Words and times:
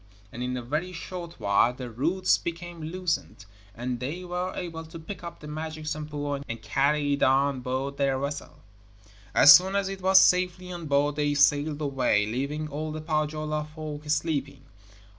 And 0.31 0.41
in 0.41 0.57
a 0.57 0.63
very 0.63 0.93
short 0.93 1.39
while 1.39 1.73
the 1.75 1.91
roots 1.91 2.39
became 2.39 2.81
loosened, 2.81 3.45
and 3.75 3.99
they 3.99 4.23
were 4.23 4.51
able 4.55 4.83
to 4.83 4.97
pick 4.97 5.23
up 5.23 5.39
the 5.41 5.47
magic 5.47 5.85
Sampo 5.85 6.33
and 6.47 6.61
carry 6.63 7.13
it 7.13 7.21
on 7.21 7.59
board 7.59 7.97
their 7.97 8.17
vessel. 8.17 8.63
As 9.35 9.53
soon 9.53 9.75
as 9.75 9.89
it 9.89 10.01
was 10.01 10.19
safely 10.19 10.71
on 10.71 10.87
board 10.87 11.17
they 11.17 11.35
sailed 11.35 11.79
away, 11.81 12.25
leaving 12.25 12.67
all 12.67 12.91
the 12.91 12.99
Pohjola 13.01 13.63
folk 13.75 14.09
sleeping. 14.09 14.63